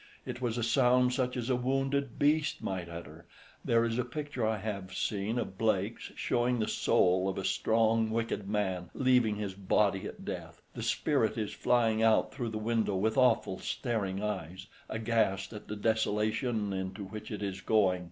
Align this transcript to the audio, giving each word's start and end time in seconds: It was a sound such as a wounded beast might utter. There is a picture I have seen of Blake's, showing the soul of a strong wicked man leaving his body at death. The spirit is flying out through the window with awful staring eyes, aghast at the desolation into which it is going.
It 0.25 0.41
was 0.41 0.57
a 0.57 0.63
sound 0.63 1.13
such 1.13 1.37
as 1.37 1.47
a 1.51 1.55
wounded 1.55 2.17
beast 2.17 2.63
might 2.63 2.89
utter. 2.89 3.27
There 3.63 3.83
is 3.85 3.99
a 3.99 4.03
picture 4.03 4.43
I 4.43 4.57
have 4.57 4.95
seen 4.95 5.37
of 5.37 5.59
Blake's, 5.59 6.11
showing 6.15 6.57
the 6.57 6.67
soul 6.67 7.29
of 7.29 7.37
a 7.37 7.45
strong 7.45 8.09
wicked 8.09 8.49
man 8.49 8.89
leaving 8.95 9.35
his 9.35 9.53
body 9.53 10.07
at 10.07 10.25
death. 10.25 10.59
The 10.73 10.81
spirit 10.81 11.37
is 11.37 11.53
flying 11.53 12.01
out 12.01 12.33
through 12.33 12.49
the 12.49 12.57
window 12.57 12.95
with 12.95 13.15
awful 13.15 13.59
staring 13.59 14.23
eyes, 14.23 14.65
aghast 14.89 15.53
at 15.53 15.67
the 15.67 15.75
desolation 15.75 16.73
into 16.73 17.03
which 17.03 17.29
it 17.29 17.43
is 17.43 17.61
going. 17.61 17.99